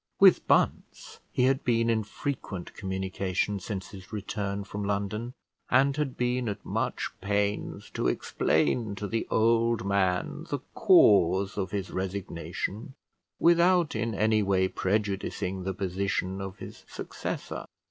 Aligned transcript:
With 0.19 0.47
Bunce 0.47 1.19
he 1.31 1.43
had 1.43 1.63
been 1.63 1.87
in 1.87 2.03
frequent 2.03 2.73
communication 2.73 3.59
since 3.59 3.89
his 3.89 4.11
return 4.11 4.63
from 4.63 4.83
London, 4.83 5.35
and 5.69 5.95
had 5.95 6.17
been 6.17 6.49
at 6.49 6.65
much 6.65 7.11
pains 7.21 7.91
to 7.91 8.07
explain 8.07 8.95
to 8.95 9.07
the 9.07 9.27
old 9.29 9.85
man 9.85 10.47
the 10.49 10.61
cause 10.73 11.55
of 11.55 11.69
his 11.69 11.91
resignation, 11.91 12.95
without 13.37 13.95
in 13.95 14.15
any 14.15 14.41
way 14.41 14.67
prejudicing 14.67 15.65
the 15.65 15.73
position 15.75 16.41
of 16.41 16.57
his 16.57 16.83
successor. 16.87 17.65